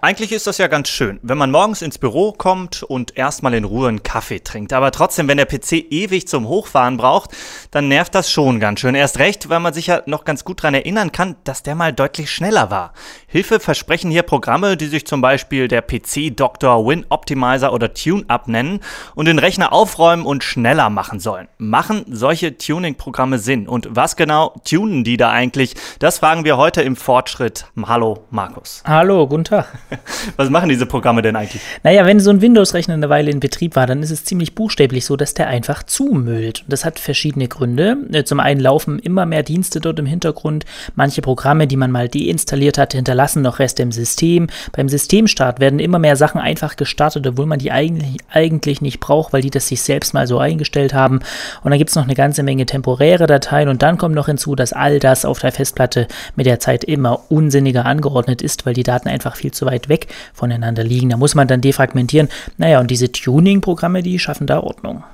Eigentlich 0.00 0.32
ist 0.32 0.46
das 0.46 0.58
ja 0.58 0.66
ganz 0.66 0.88
schön, 0.88 1.18
wenn 1.22 1.38
man 1.38 1.50
morgens 1.50 1.80
ins 1.80 1.98
Büro 1.98 2.32
kommt 2.32 2.82
und 2.82 3.16
erstmal 3.16 3.54
in 3.54 3.64
Ruhe 3.64 3.88
einen 3.88 4.02
Kaffee 4.02 4.40
trinkt. 4.40 4.72
Aber 4.72 4.90
trotzdem, 4.90 5.26
wenn 5.26 5.38
der 5.38 5.46
PC 5.46 5.90
ewig 5.90 6.28
zum 6.28 6.46
Hochfahren 6.48 6.96
braucht, 6.96 7.30
dann 7.70 7.88
nervt 7.88 8.14
das 8.14 8.30
schon 8.30 8.60
ganz 8.60 8.80
schön. 8.80 8.94
Erst 8.94 9.18
recht, 9.18 9.48
weil 9.48 9.60
man 9.60 9.72
sich 9.72 9.86
ja 9.86 10.02
noch 10.06 10.24
ganz 10.24 10.44
gut 10.44 10.62
daran 10.62 10.74
erinnern 10.74 11.12
kann, 11.12 11.36
dass 11.44 11.62
der 11.62 11.74
mal 11.74 11.92
deutlich 11.92 12.30
schneller 12.30 12.70
war. 12.70 12.92
Hilfe 13.26 13.58
versprechen 13.58 14.10
hier 14.10 14.22
Programme, 14.22 14.76
die 14.76 14.86
sich 14.86 15.06
zum 15.06 15.20
Beispiel 15.20 15.66
der 15.68 15.82
PC 15.82 16.36
Dr. 16.36 16.86
Win 16.86 17.06
Optimizer 17.08 17.72
oder 17.72 17.94
TuneUp 17.94 18.48
nennen 18.48 18.80
und 19.14 19.26
den 19.26 19.38
Rechner 19.38 19.72
aufräumen 19.72 20.26
und 20.26 20.44
schneller 20.44 20.90
machen 20.90 21.20
sollen. 21.20 21.48
Machen 21.58 22.04
solche 22.08 22.56
Tuning-Programme 22.56 23.38
Sinn? 23.38 23.66
Und 23.66 23.88
was 23.90 24.16
genau 24.16 24.54
tunen 24.68 25.04
die 25.04 25.16
da 25.16 25.30
eigentlich? 25.30 25.74
Das 25.98 26.18
fragen 26.18 26.44
wir 26.44 26.56
heute 26.56 26.82
im 26.82 26.96
Fortschritt. 26.96 27.66
Hallo, 27.86 28.24
Markus. 28.30 28.82
Hallo, 28.86 29.26
guten 29.26 29.44
Tag. 29.44 29.66
Was 30.36 30.50
machen 30.50 30.68
diese 30.68 30.86
Programme 30.86 31.22
denn 31.22 31.36
eigentlich? 31.36 31.62
Naja, 31.82 32.04
wenn 32.06 32.20
so 32.20 32.30
ein 32.30 32.40
Windows-Rechner 32.40 32.94
eine 32.94 33.08
Weile 33.08 33.30
in 33.30 33.40
Betrieb 33.40 33.76
war, 33.76 33.86
dann 33.86 34.02
ist 34.02 34.10
es 34.10 34.24
ziemlich 34.24 34.54
buchstäblich 34.54 35.04
so, 35.04 35.16
dass 35.16 35.34
der 35.34 35.48
einfach 35.48 35.82
zumüllt. 35.82 36.64
Das 36.68 36.84
hat 36.84 36.98
verschiedene 36.98 37.48
Gründe. 37.48 37.96
Äh, 38.12 38.24
zum 38.24 38.40
einen 38.40 38.60
laufen 38.60 38.98
immer 38.98 39.26
mehr 39.26 39.42
Dienste 39.42 39.80
dort 39.80 39.98
im 39.98 40.06
Hintergrund. 40.06 40.64
Manche 40.94 41.22
Programme, 41.22 41.66
die 41.66 41.76
man 41.76 41.90
mal 41.90 42.08
deinstalliert 42.08 42.78
hat, 42.78 42.92
hinterlassen 42.92 43.42
noch 43.42 43.58
Reste 43.58 43.82
im 43.82 43.92
System. 43.92 44.48
Beim 44.72 44.88
Systemstart 44.88 45.60
werden 45.60 45.78
immer 45.78 45.98
mehr 45.98 46.16
Sachen 46.16 46.40
einfach 46.40 46.76
gestartet, 46.76 47.26
obwohl 47.26 47.46
man 47.46 47.58
die 47.58 47.72
eigentlich, 47.72 48.16
eigentlich 48.30 48.80
nicht 48.80 49.00
braucht, 49.00 49.32
weil 49.32 49.42
die 49.42 49.50
das 49.50 49.68
sich 49.68 49.82
selbst 49.82 50.14
mal 50.14 50.26
so 50.26 50.38
eingestellt 50.38 50.94
haben. 50.94 51.20
Und 51.62 51.70
dann 51.70 51.78
gibt 51.78 51.90
es 51.90 51.96
noch 51.96 52.04
eine 52.04 52.14
ganze 52.14 52.42
Menge 52.42 52.66
temporäre 52.66 53.26
Dateien. 53.26 53.68
Und 53.68 53.82
dann 53.82 53.98
kommt 53.98 54.14
noch 54.14 54.26
hinzu, 54.26 54.54
dass 54.54 54.72
all 54.72 54.98
das 54.98 55.24
auf 55.24 55.38
der 55.38 55.52
Festplatte 55.52 56.08
mit 56.34 56.46
der 56.46 56.60
Zeit 56.60 56.84
immer 56.84 57.30
unsinniger 57.30 57.86
angeordnet 57.86 58.42
ist, 58.42 58.66
weil 58.66 58.74
die 58.74 58.82
Daten 58.82 59.08
einfach 59.08 59.36
viel 59.36 59.52
zu 59.52 59.66
weit 59.66 59.75
weg 59.88 60.08
voneinander 60.32 60.84
liegen. 60.84 61.10
Da 61.10 61.16
muss 61.16 61.34
man 61.34 61.48
dann 61.48 61.60
defragmentieren. 61.60 62.28
Naja, 62.56 62.80
und 62.80 62.90
diese 62.90 63.12
Tuning-Programme, 63.12 64.02
die 64.02 64.18
schaffen 64.18 64.46
da 64.46 64.60
Ordnung. 64.60 65.04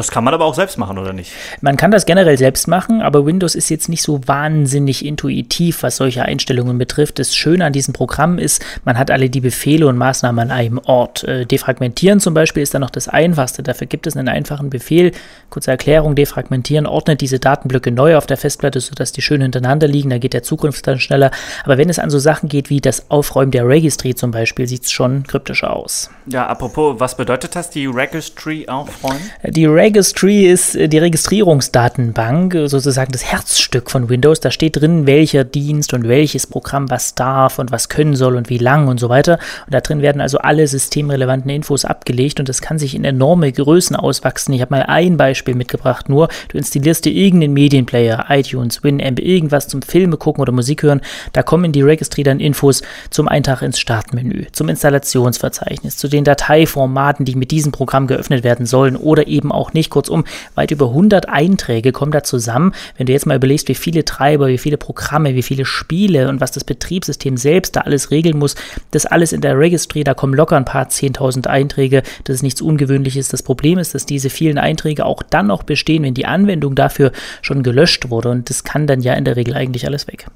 Das 0.00 0.10
kann 0.10 0.24
man 0.24 0.32
aber 0.32 0.46
auch 0.46 0.54
selbst 0.54 0.78
machen, 0.78 0.96
oder 0.96 1.12
nicht? 1.12 1.30
Man 1.60 1.76
kann 1.76 1.90
das 1.90 2.06
generell 2.06 2.38
selbst 2.38 2.66
machen, 2.66 3.02
aber 3.02 3.26
Windows 3.26 3.54
ist 3.54 3.68
jetzt 3.68 3.90
nicht 3.90 4.00
so 4.00 4.26
wahnsinnig 4.26 5.04
intuitiv, 5.04 5.82
was 5.82 5.96
solche 5.96 6.22
Einstellungen 6.22 6.78
betrifft. 6.78 7.18
Das 7.18 7.36
Schöne 7.36 7.66
an 7.66 7.74
diesem 7.74 7.92
Programm 7.92 8.38
ist, 8.38 8.64
man 8.86 8.96
hat 8.96 9.10
alle 9.10 9.28
die 9.28 9.42
Befehle 9.42 9.86
und 9.86 9.98
Maßnahmen 9.98 10.50
an 10.50 10.56
einem 10.56 10.78
Ort. 10.78 11.24
Äh, 11.24 11.44
defragmentieren 11.44 12.18
zum 12.18 12.32
Beispiel 12.32 12.62
ist 12.62 12.72
dann 12.72 12.80
noch 12.80 12.88
das 12.88 13.08
Einfachste. 13.08 13.62
Dafür 13.62 13.88
gibt 13.88 14.06
es 14.06 14.16
einen 14.16 14.30
einfachen 14.30 14.70
Befehl. 14.70 15.12
Kurze 15.50 15.70
Erklärung, 15.70 16.14
defragmentieren 16.14 16.86
ordnet 16.86 17.20
diese 17.20 17.38
Datenblöcke 17.38 17.92
neu 17.92 18.16
auf 18.16 18.24
der 18.24 18.38
Festplatte, 18.38 18.80
sodass 18.80 19.12
die 19.12 19.20
schön 19.20 19.42
hintereinander 19.42 19.86
liegen. 19.86 20.08
Da 20.08 20.16
geht 20.16 20.32
der 20.32 20.42
Zukunft 20.42 20.86
dann 20.86 20.98
schneller. 20.98 21.30
Aber 21.64 21.76
wenn 21.76 21.90
es 21.90 21.98
an 21.98 22.08
so 22.08 22.18
Sachen 22.18 22.48
geht 22.48 22.70
wie 22.70 22.80
das 22.80 23.10
Aufräumen 23.10 23.50
der 23.50 23.68
Registry 23.68 24.14
zum 24.14 24.30
Beispiel, 24.30 24.66
sieht 24.66 24.84
es 24.84 24.92
schon 24.92 25.24
kryptischer 25.24 25.76
aus. 25.76 26.08
Ja, 26.24 26.46
apropos, 26.46 26.98
was 26.98 27.18
bedeutet 27.18 27.54
das, 27.54 27.68
die 27.68 27.84
Registry 27.84 28.66
aufräumen? 28.66 29.20
Die 29.44 29.66
Registry 29.66 29.89
ist 29.96 30.76
äh, 30.76 30.88
die 30.88 30.98
Registrierungsdatenbank, 30.98 32.54
äh, 32.54 32.68
sozusagen 32.68 33.12
das 33.12 33.24
Herzstück 33.24 33.90
von 33.90 34.08
Windows. 34.08 34.40
Da 34.40 34.50
steht 34.50 34.80
drin, 34.80 35.06
welcher 35.06 35.44
Dienst 35.44 35.94
und 35.94 36.06
welches 36.08 36.46
Programm 36.46 36.90
was 36.90 37.14
darf 37.14 37.58
und 37.58 37.72
was 37.72 37.88
können 37.88 38.14
soll 38.16 38.36
und 38.36 38.50
wie 38.50 38.58
lang 38.58 38.88
und 38.88 39.00
so 39.00 39.08
weiter. 39.08 39.38
Und 39.66 39.74
da 39.74 39.80
drin 39.80 40.02
werden 40.02 40.20
also 40.20 40.38
alle 40.38 40.66
systemrelevanten 40.66 41.50
Infos 41.50 41.84
abgelegt 41.84 42.40
und 42.40 42.48
das 42.48 42.60
kann 42.60 42.78
sich 42.78 42.94
in 42.94 43.04
enorme 43.04 43.50
Größen 43.50 43.96
auswachsen. 43.96 44.54
Ich 44.54 44.60
habe 44.60 44.74
mal 44.74 44.82
ein 44.82 45.16
Beispiel 45.16 45.54
mitgebracht, 45.54 46.08
nur 46.08 46.28
du 46.48 46.58
installierst 46.58 47.04
dir 47.04 47.12
irgendeinen 47.12 47.54
Medienplayer, 47.54 48.26
iTunes, 48.28 48.82
Winamp, 48.84 49.18
irgendwas 49.18 49.68
zum 49.68 49.82
Filme 49.82 50.16
gucken 50.16 50.42
oder 50.42 50.52
Musik 50.52 50.82
hören. 50.82 51.00
Da 51.32 51.42
kommen 51.42 51.64
in 51.64 51.72
die 51.72 51.82
Registry 51.82 52.22
dann 52.22 52.40
Infos 52.40 52.82
zum 53.10 53.28
Eintrag 53.28 53.62
ins 53.62 53.78
Startmenü, 53.78 54.46
zum 54.52 54.68
Installationsverzeichnis, 54.68 55.96
zu 55.96 56.08
den 56.08 56.24
Dateiformaten, 56.24 57.24
die 57.24 57.34
mit 57.34 57.50
diesem 57.50 57.72
Programm 57.72 58.06
geöffnet 58.06 58.44
werden 58.44 58.66
sollen 58.66 58.96
oder 58.96 59.26
eben 59.26 59.52
auch 59.52 59.69
nicht. 59.74 59.90
Kurzum, 59.90 60.24
weit 60.54 60.70
über 60.70 60.88
100 60.88 61.28
Einträge 61.28 61.92
kommen 61.92 62.12
da 62.12 62.22
zusammen. 62.22 62.72
Wenn 62.96 63.06
du 63.06 63.12
jetzt 63.12 63.26
mal 63.26 63.36
überlegst, 63.36 63.68
wie 63.68 63.74
viele 63.74 64.04
Treiber, 64.04 64.48
wie 64.48 64.58
viele 64.58 64.76
Programme, 64.76 65.34
wie 65.34 65.42
viele 65.42 65.64
Spiele 65.64 66.28
und 66.28 66.40
was 66.40 66.52
das 66.52 66.64
Betriebssystem 66.64 67.36
selbst 67.36 67.76
da 67.76 67.82
alles 67.82 68.10
regeln 68.10 68.38
muss, 68.38 68.54
das 68.90 69.06
alles 69.06 69.32
in 69.32 69.40
der 69.40 69.58
Registry, 69.58 70.04
da 70.04 70.14
kommen 70.14 70.34
locker 70.34 70.56
ein 70.56 70.64
paar 70.64 70.88
10.000 70.88 71.46
Einträge. 71.46 72.02
Das 72.24 72.36
ist 72.36 72.42
nichts 72.42 72.60
Ungewöhnliches. 72.60 73.28
Das 73.28 73.42
Problem 73.42 73.78
ist, 73.78 73.94
dass 73.94 74.06
diese 74.06 74.30
vielen 74.30 74.58
Einträge 74.58 75.04
auch 75.04 75.22
dann 75.22 75.48
noch 75.48 75.62
bestehen, 75.62 76.02
wenn 76.02 76.14
die 76.14 76.26
Anwendung 76.26 76.74
dafür 76.74 77.12
schon 77.42 77.62
gelöscht 77.62 78.10
wurde. 78.10 78.30
Und 78.30 78.50
das 78.50 78.64
kann 78.64 78.86
dann 78.86 79.00
ja 79.00 79.14
in 79.14 79.24
der 79.24 79.36
Regel 79.36 79.54
eigentlich 79.54 79.86
alles 79.86 80.06
weg. 80.06 80.26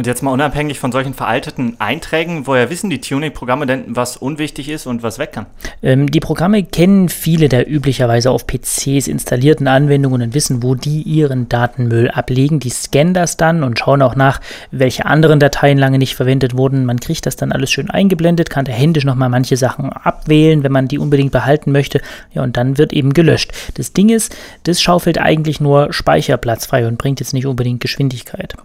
Und 0.00 0.06
jetzt 0.06 0.22
mal 0.22 0.32
unabhängig 0.32 0.78
von 0.78 0.92
solchen 0.92 1.12
veralteten 1.12 1.76
Einträgen, 1.78 2.46
woher 2.46 2.70
wissen 2.70 2.88
die 2.88 3.02
Tuning-Programme 3.02 3.66
denn, 3.66 3.84
was 3.88 4.16
unwichtig 4.16 4.70
ist 4.70 4.86
und 4.86 5.02
was 5.02 5.18
weg 5.18 5.32
kann? 5.32 5.44
Ähm, 5.82 6.10
die 6.10 6.20
Programme 6.20 6.62
kennen 6.62 7.10
viele 7.10 7.50
der 7.50 7.70
üblicherweise 7.70 8.30
auf 8.30 8.46
PCs 8.46 9.08
installierten 9.08 9.68
Anwendungen 9.68 10.22
und 10.22 10.32
wissen, 10.32 10.62
wo 10.62 10.74
die 10.74 11.02
ihren 11.02 11.50
Datenmüll 11.50 12.10
ablegen. 12.12 12.60
Die 12.60 12.70
scannen 12.70 13.12
das 13.12 13.36
dann 13.36 13.62
und 13.62 13.78
schauen 13.78 14.00
auch 14.00 14.16
nach, 14.16 14.40
welche 14.70 15.04
anderen 15.04 15.38
Dateien 15.38 15.76
lange 15.76 15.98
nicht 15.98 16.14
verwendet 16.14 16.56
wurden. 16.56 16.86
Man 16.86 16.98
kriegt 16.98 17.26
das 17.26 17.36
dann 17.36 17.52
alles 17.52 17.70
schön 17.70 17.90
eingeblendet, 17.90 18.48
kann 18.48 18.64
da 18.64 18.72
händisch 18.72 19.04
nochmal 19.04 19.28
manche 19.28 19.58
Sachen 19.58 19.92
abwählen, 19.92 20.62
wenn 20.62 20.72
man 20.72 20.88
die 20.88 20.98
unbedingt 20.98 21.32
behalten 21.32 21.72
möchte. 21.72 22.00
Ja, 22.32 22.42
und 22.42 22.56
dann 22.56 22.78
wird 22.78 22.94
eben 22.94 23.12
gelöscht. 23.12 23.52
Das 23.74 23.92
Ding 23.92 24.08
ist, 24.08 24.34
das 24.62 24.80
schaufelt 24.80 25.18
eigentlich 25.18 25.60
nur 25.60 25.92
Speicherplatz 25.92 26.64
frei 26.64 26.86
und 26.86 26.96
bringt 26.96 27.20
jetzt 27.20 27.34
nicht 27.34 27.44
unbedingt 27.44 27.82
Geschwindigkeit. 27.82 28.56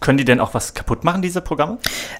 Können 0.00 0.18
die 0.18 0.26
denn 0.26 0.40
auch 0.40 0.52
was 0.52 0.74
kaputt 0.74 1.04
machen, 1.04 1.22
diese 1.22 1.40
Programme? 1.40 1.78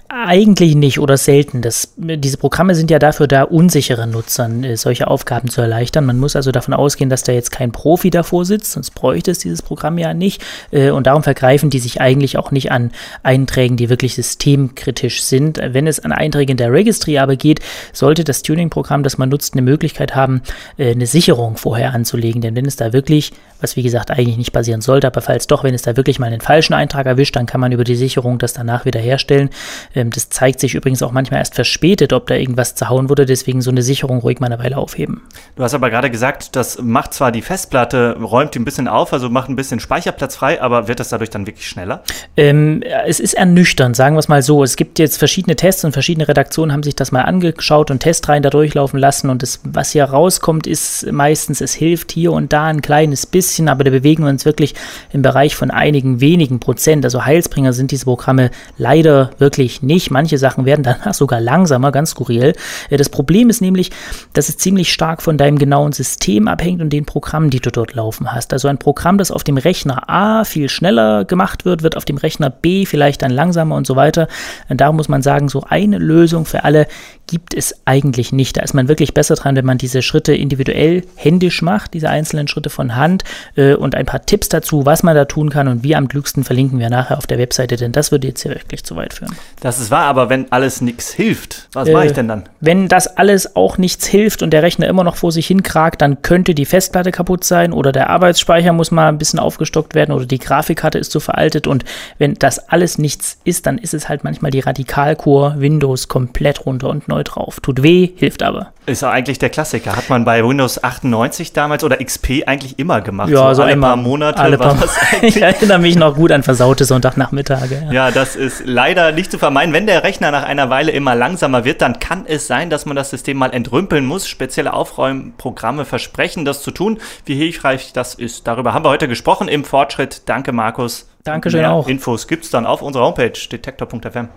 Eigentlich 0.08 0.74
nicht 0.74 0.98
oder 0.98 1.18
selten. 1.18 1.60
Das, 1.60 1.92
diese 1.96 2.38
Programme 2.38 2.74
sind 2.74 2.90
ja 2.90 2.98
dafür 2.98 3.26
da, 3.26 3.42
unsicheren 3.42 4.10
Nutzern 4.10 4.64
äh, 4.64 4.78
solche 4.78 5.08
Aufgaben 5.08 5.48
zu 5.48 5.60
erleichtern. 5.60 6.06
Man 6.06 6.18
muss 6.18 6.36
also 6.36 6.52
davon 6.52 6.72
ausgehen, 6.72 7.10
dass 7.10 7.22
da 7.22 7.32
jetzt 7.32 7.52
kein 7.52 7.70
Profi 7.70 8.08
davor 8.08 8.46
sitzt, 8.46 8.72
sonst 8.72 8.92
bräuchte 8.92 9.30
es 9.30 9.40
dieses 9.40 9.60
Programm 9.60 9.98
ja 9.98 10.14
nicht. 10.14 10.42
Äh, 10.70 10.90
und 10.90 11.06
darum 11.06 11.22
vergreifen 11.22 11.68
die 11.68 11.80
sich 11.80 12.00
eigentlich 12.00 12.38
auch 12.38 12.50
nicht 12.50 12.72
an 12.72 12.92
Einträgen, 13.22 13.76
die 13.76 13.90
wirklich 13.90 14.14
systemkritisch 14.14 15.22
sind. 15.22 15.58
Wenn 15.62 15.86
es 15.86 16.00
an 16.00 16.12
Einträge 16.12 16.52
in 16.52 16.56
der 16.56 16.72
Registry 16.72 17.18
aber 17.18 17.36
geht, 17.36 17.60
sollte 17.92 18.24
das 18.24 18.40
Tuning-Programm, 18.40 19.02
das 19.02 19.18
man 19.18 19.28
nutzt, 19.28 19.52
eine 19.52 19.62
Möglichkeit 19.62 20.14
haben, 20.14 20.40
äh, 20.78 20.92
eine 20.92 21.06
Sicherung 21.06 21.58
vorher 21.58 21.92
anzulegen. 21.92 22.40
Denn 22.40 22.56
wenn 22.56 22.64
es 22.64 22.76
da 22.76 22.94
wirklich, 22.94 23.32
was 23.60 23.76
wie 23.76 23.82
gesagt 23.82 24.10
eigentlich 24.10 24.38
nicht 24.38 24.52
passieren 24.52 24.80
sollte, 24.80 25.08
aber 25.08 25.20
falls 25.20 25.46
doch, 25.46 25.62
wenn 25.62 25.74
es 25.74 25.82
da 25.82 25.98
wirklich 25.98 26.18
mal 26.18 26.28
einen 26.28 26.40
falschen 26.40 26.72
Eintrag 26.72 27.04
erwischt, 27.04 27.36
dann 27.36 27.49
kann 27.50 27.60
man 27.60 27.72
über 27.72 27.82
die 27.82 27.96
Sicherung 27.96 28.38
das 28.38 28.52
danach 28.52 28.84
wieder 28.84 29.00
herstellen. 29.00 29.50
Ähm, 29.92 30.10
das 30.10 30.30
zeigt 30.30 30.60
sich 30.60 30.76
übrigens 30.76 31.02
auch 31.02 31.10
manchmal 31.10 31.40
erst 31.40 31.56
verspätet, 31.56 32.12
ob 32.12 32.28
da 32.28 32.36
irgendwas 32.36 32.76
zerhauen 32.76 33.08
wurde, 33.08 33.26
deswegen 33.26 33.60
so 33.60 33.72
eine 33.72 33.82
Sicherung 33.82 34.20
ruhig 34.20 34.38
mal 34.38 34.46
eine 34.46 34.62
Weile 34.62 34.76
aufheben. 34.76 35.22
Du 35.56 35.64
hast 35.64 35.74
aber 35.74 35.90
gerade 35.90 36.10
gesagt, 36.10 36.54
das 36.54 36.80
macht 36.80 37.12
zwar 37.12 37.32
die 37.32 37.42
Festplatte, 37.42 38.16
räumt 38.20 38.54
die 38.54 38.60
ein 38.60 38.64
bisschen 38.64 38.86
auf, 38.86 39.12
also 39.12 39.28
macht 39.28 39.48
ein 39.48 39.56
bisschen 39.56 39.80
Speicherplatz 39.80 40.36
frei, 40.36 40.62
aber 40.62 40.86
wird 40.86 41.00
das 41.00 41.08
dadurch 41.08 41.30
dann 41.30 41.44
wirklich 41.48 41.68
schneller? 41.68 42.04
Ähm, 42.36 42.82
es 43.06 43.18
ist 43.18 43.34
ernüchternd, 43.34 43.96
sagen 43.96 44.14
wir 44.14 44.20
es 44.20 44.28
mal 44.28 44.42
so. 44.42 44.62
Es 44.62 44.76
gibt 44.76 45.00
jetzt 45.00 45.16
verschiedene 45.16 45.56
Tests 45.56 45.84
und 45.84 45.90
verschiedene 45.90 46.28
Redaktionen 46.28 46.72
haben 46.72 46.84
sich 46.84 46.94
das 46.94 47.10
mal 47.10 47.22
angeschaut 47.22 47.90
und 47.90 47.98
Testreihen 47.98 48.44
da 48.44 48.50
durchlaufen 48.50 49.00
lassen 49.00 49.28
und 49.28 49.42
das, 49.42 49.58
was 49.64 49.90
hier 49.90 50.04
rauskommt, 50.04 50.68
ist 50.68 51.10
meistens, 51.10 51.60
es 51.60 51.74
hilft 51.74 52.12
hier 52.12 52.30
und 52.30 52.52
da 52.52 52.66
ein 52.66 52.80
kleines 52.80 53.26
bisschen, 53.26 53.68
aber 53.68 53.82
da 53.82 53.90
bewegen 53.90 54.22
wir 54.22 54.30
uns 54.30 54.44
wirklich 54.44 54.76
im 55.12 55.22
Bereich 55.22 55.56
von 55.56 55.72
einigen 55.72 56.20
wenigen 56.20 56.60
Prozent. 56.60 57.04
Also 57.04 57.24
Heils 57.24 57.39
Heilsbringer 57.40 57.72
sind 57.72 57.90
diese 57.90 58.04
Programme 58.04 58.50
leider 58.76 59.30
wirklich 59.38 59.82
nicht. 59.82 60.10
Manche 60.10 60.36
Sachen 60.36 60.66
werden 60.66 60.82
danach 60.82 61.14
sogar 61.14 61.40
langsamer, 61.40 61.90
ganz 61.90 62.10
skurril. 62.10 62.52
Das 62.90 63.08
Problem 63.08 63.48
ist 63.48 63.62
nämlich, 63.62 63.90
dass 64.34 64.50
es 64.50 64.58
ziemlich 64.58 64.92
stark 64.92 65.22
von 65.22 65.38
deinem 65.38 65.58
genauen 65.58 65.92
System 65.92 66.48
abhängt 66.48 66.82
und 66.82 66.92
den 66.92 67.06
Programmen, 67.06 67.48
die 67.48 67.60
du 67.60 67.70
dort 67.70 67.94
laufen 67.94 68.30
hast. 68.30 68.52
Also 68.52 68.68
ein 68.68 68.76
Programm, 68.76 69.16
das 69.16 69.30
auf 69.30 69.42
dem 69.42 69.56
Rechner 69.56 70.10
A 70.10 70.44
viel 70.44 70.68
schneller 70.68 71.24
gemacht 71.24 71.64
wird, 71.64 71.82
wird 71.82 71.96
auf 71.96 72.04
dem 72.04 72.18
Rechner 72.18 72.50
B 72.50 72.84
vielleicht 72.84 73.22
dann 73.22 73.30
langsamer 73.30 73.74
und 73.74 73.86
so 73.86 73.96
weiter. 73.96 74.28
Und 74.68 74.82
da 74.82 74.92
muss 74.92 75.08
man 75.08 75.22
sagen, 75.22 75.48
so 75.48 75.64
eine 75.66 75.96
Lösung 75.96 76.44
für 76.44 76.64
alle 76.64 76.86
gibt 77.26 77.54
es 77.54 77.74
eigentlich 77.84 78.32
nicht. 78.32 78.56
Da 78.56 78.62
ist 78.62 78.74
man 78.74 78.88
wirklich 78.88 79.14
besser 79.14 79.36
dran, 79.36 79.54
wenn 79.56 79.64
man 79.64 79.78
diese 79.78 80.02
Schritte 80.02 80.34
individuell 80.34 81.04
händisch 81.14 81.62
macht, 81.62 81.94
diese 81.94 82.10
einzelnen 82.10 82.48
Schritte 82.48 82.70
von 82.70 82.96
Hand 82.96 83.22
äh, 83.54 83.74
und 83.74 83.94
ein 83.94 84.04
paar 84.04 84.26
Tipps 84.26 84.48
dazu, 84.48 84.84
was 84.84 85.02
man 85.02 85.14
da 85.14 85.24
tun 85.24 85.48
kann 85.48 85.68
und 85.68 85.84
wie 85.84 85.94
am 85.94 86.08
klügsten 86.08 86.42
verlinken 86.42 86.80
wir 86.80 86.90
nachher 86.90 87.18
auf 87.18 87.28
der 87.30 87.38
Webseite, 87.38 87.76
denn 87.76 87.92
das 87.92 88.12
würde 88.12 88.28
jetzt 88.28 88.42
hier 88.42 88.52
wirklich 88.52 88.84
zu 88.84 88.96
weit 88.96 89.14
führen. 89.14 89.34
Das 89.60 89.78
ist 89.78 89.90
wahr, 89.90 90.04
aber 90.04 90.28
wenn 90.28 90.50
alles 90.52 90.80
nichts 90.80 91.12
hilft, 91.12 91.68
was 91.72 91.88
äh, 91.88 91.92
mache 91.92 92.06
ich 92.06 92.12
denn 92.12 92.28
dann? 92.28 92.44
Wenn 92.60 92.88
das 92.88 93.16
alles 93.16 93.56
auch 93.56 93.78
nichts 93.78 94.06
hilft 94.06 94.42
und 94.42 94.50
der 94.50 94.62
Rechner 94.62 94.88
immer 94.88 95.04
noch 95.04 95.16
vor 95.16 95.32
sich 95.32 95.46
hinkragt, 95.46 96.02
dann 96.02 96.22
könnte 96.22 96.54
die 96.54 96.64
Festplatte 96.64 97.12
kaputt 97.12 97.44
sein 97.44 97.72
oder 97.72 97.92
der 97.92 98.10
Arbeitsspeicher 98.10 98.72
muss 98.72 98.90
mal 98.90 99.08
ein 99.08 99.18
bisschen 99.18 99.38
aufgestockt 99.38 99.94
werden 99.94 100.12
oder 100.12 100.26
die 100.26 100.38
Grafikkarte 100.38 100.98
ist 100.98 101.12
zu 101.12 101.20
veraltet 101.20 101.66
und 101.66 101.84
wenn 102.18 102.34
das 102.34 102.68
alles 102.68 102.98
nichts 102.98 103.38
ist, 103.44 103.66
dann 103.66 103.78
ist 103.78 103.94
es 103.94 104.08
halt 104.08 104.24
manchmal 104.24 104.50
die 104.50 104.60
Radikalkur 104.60 105.54
Windows 105.58 106.08
komplett 106.08 106.66
runter 106.66 106.88
und 106.88 107.08
neu 107.08 107.22
drauf. 107.22 107.60
Tut 107.60 107.82
weh, 107.82 108.10
hilft 108.16 108.42
aber. 108.42 108.72
Ist 108.86 109.02
ja 109.02 109.10
eigentlich 109.10 109.38
der 109.38 109.50
Klassiker. 109.50 109.94
Hat 109.94 110.08
man 110.08 110.24
bei 110.24 110.44
Windows 110.44 110.82
98 110.82 111.52
damals 111.52 111.84
oder 111.84 112.02
XP 112.02 112.44
eigentlich 112.46 112.78
immer 112.78 113.00
gemacht. 113.00 113.28
Ja, 113.28 113.50
so, 113.50 113.56
so 113.56 113.62
alle 113.62 113.76
paar 113.76 113.96
Monate. 113.96 114.38
Alle 114.38 114.58
paar 114.58 114.76
ich 115.22 115.40
erinnere 115.40 115.78
mich 115.78 115.96
noch 115.96 116.16
gut 116.16 116.32
an 116.32 116.42
versaute 116.42 116.84
Sonntagnachmittage. 117.20 117.86
Ja. 117.86 117.92
ja, 117.92 118.10
das 118.10 118.36
ist 118.36 118.62
leider 118.64 119.12
nicht 119.12 119.30
zu 119.30 119.38
vermeiden. 119.38 119.72
Wenn 119.74 119.86
der 119.86 120.02
Rechner 120.02 120.30
nach 120.30 120.44
einer 120.44 120.70
Weile 120.70 120.92
immer 120.92 121.14
langsamer 121.14 121.64
wird, 121.64 121.82
dann 121.82 121.98
kann 121.98 122.24
es 122.26 122.46
sein, 122.46 122.70
dass 122.70 122.86
man 122.86 122.96
das 122.96 123.10
System 123.10 123.36
mal 123.36 123.52
entrümpeln 123.52 124.06
muss. 124.06 124.28
Spezielle 124.28 124.72
Aufräumprogramme 124.72 125.84
versprechen, 125.84 126.44
das 126.44 126.62
zu 126.62 126.70
tun. 126.70 126.98
Wie 127.24 127.34
hilfreich 127.34 127.92
das 127.92 128.14
ist, 128.14 128.46
darüber 128.46 128.72
haben 128.72 128.84
wir 128.84 128.90
heute 128.90 129.08
gesprochen 129.08 129.48
im 129.48 129.64
Fortschritt. 129.64 130.28
Danke, 130.28 130.52
Markus. 130.52 131.08
Dankeschön 131.24 131.60
Mehr 131.60 131.72
auch. 131.72 131.88
Infos 131.88 132.28
gibt 132.28 132.44
es 132.44 132.50
dann 132.50 132.66
auf 132.66 132.82
unserer 132.82 133.04
Homepage 133.04 133.32
detektor.fm. 133.32 134.28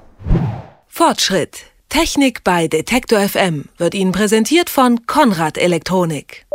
Fortschritt. 0.87 1.65
Technik 1.89 2.43
bei 2.43 2.67
Detektor 2.67 3.19
FM 3.19 3.65
wird 3.77 3.93
Ihnen 3.93 4.11
präsentiert 4.11 4.69
von 4.69 5.05
Konrad 5.05 5.57
Elektronik. 5.57 6.45